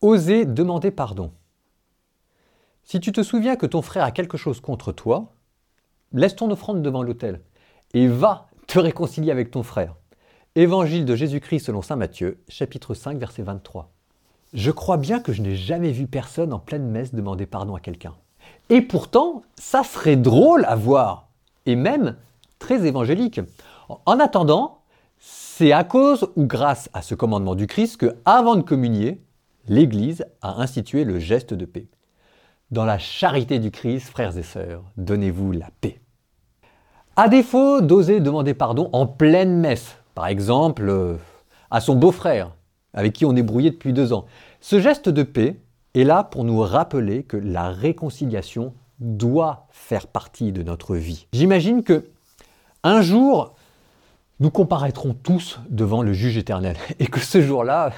[0.00, 1.32] Oser demander pardon.
[2.84, 5.34] Si tu te souviens que ton frère a quelque chose contre toi,
[6.12, 7.40] laisse ton offrande devant l'autel
[7.94, 9.96] et va te réconcilier avec ton frère.
[10.54, 13.90] Évangile de Jésus-Christ selon Saint Matthieu, chapitre 5, verset 23.
[14.54, 17.80] Je crois bien que je n'ai jamais vu personne en pleine messe demander pardon à
[17.80, 18.14] quelqu'un.
[18.70, 21.28] Et pourtant, ça serait drôle à voir,
[21.66, 22.16] et même
[22.60, 23.40] très évangélique.
[24.06, 24.82] En attendant,
[25.18, 29.20] c'est à cause ou grâce à ce commandement du Christ que, avant de communier,
[29.68, 31.86] l'Église a institué le geste de paix.
[32.70, 36.00] Dans la charité du Christ, frères et sœurs, donnez-vous la paix.
[37.16, 41.16] À défaut d'oser demander pardon en pleine messe, par exemple euh,
[41.70, 42.54] à son beau-frère,
[42.94, 44.26] avec qui on est brouillé depuis deux ans,
[44.60, 45.60] ce geste de paix
[45.94, 51.26] est là pour nous rappeler que la réconciliation doit faire partie de notre vie.
[51.32, 52.04] J'imagine que
[52.84, 53.54] un jour,
[54.40, 57.92] nous comparaîtrons tous devant le juge éternel et que ce jour-là,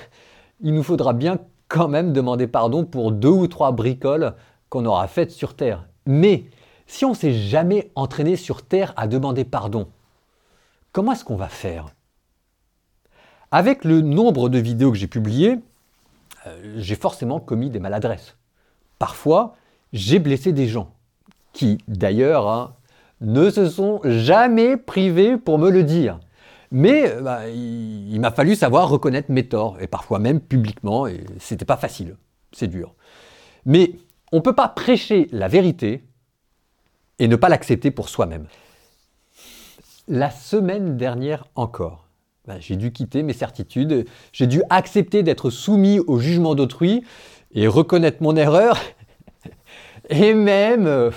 [0.61, 1.39] il nous faudra bien
[1.71, 4.35] quand même demander pardon pour deux ou trois bricoles
[4.69, 5.87] qu'on aura faites sur Terre.
[6.05, 6.45] Mais
[6.87, 9.89] si on ne s'est jamais entraîné sur Terre à demander pardon,
[10.93, 11.87] comment est-ce qu'on va faire?
[13.53, 15.61] Avec le nombre de vidéos que j'ai publiées,
[16.47, 18.37] euh, j'ai forcément commis des maladresses.
[18.99, 19.55] Parfois,
[19.93, 20.93] j'ai blessé des gens
[21.53, 22.75] qui, d'ailleurs, hein,
[23.21, 26.19] ne se sont jamais privés pour me le dire.
[26.71, 31.25] Mais euh, bah, il, m'a fallu savoir reconnaître mes torts, et parfois même publiquement, et
[31.39, 32.17] c'était pas facile,
[32.53, 32.95] c'est dur.
[33.67, 33.93] Mais
[34.33, 36.05] on ne peut pas prêcher la vérité
[37.19, 38.47] et ne pas l'accepter pour soi-même.
[40.09, 42.07] La semaine dernière encore,
[42.47, 47.05] bah, j'ai dû quitter mes certitudes, j'ai dû accepter d'être soumis au jugement d'autrui
[47.53, 48.81] et reconnaître mon erreur,
[50.13, 51.11] euh,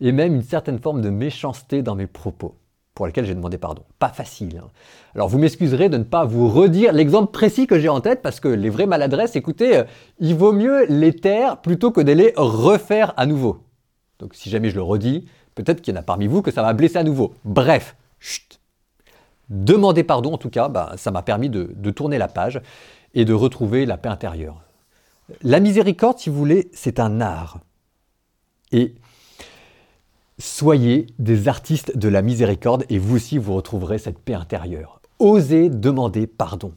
[0.00, 2.54] et même une certaine forme de méchanceté dans mes propos
[2.94, 3.82] pour lequel j'ai demandé pardon.
[3.98, 4.60] Pas facile.
[4.62, 4.68] Hein.
[5.14, 8.40] Alors vous m'excuserez de ne pas vous redire l'exemple précis que j'ai en tête parce
[8.40, 9.84] que les vraies maladresses, écoutez, euh,
[10.18, 13.64] il vaut mieux les taire plutôt que de les refaire à nouveau.
[14.18, 16.62] Donc si jamais je le redis, peut-être qu'il y en a parmi vous que ça
[16.62, 17.34] va blesser à nouveau.
[17.44, 18.60] Bref, chut.
[19.48, 22.60] Demander pardon, en tout cas, bah, ça m'a permis de, de tourner la page
[23.14, 24.62] et de retrouver la paix intérieure.
[25.42, 27.60] La miséricorde, si vous voulez, c'est un art.
[28.72, 28.94] Et
[30.40, 35.02] Soyez des artistes de la miséricorde et vous aussi vous retrouverez cette paix intérieure.
[35.18, 36.72] Osez demander pardon.